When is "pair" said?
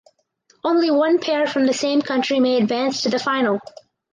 1.19-1.45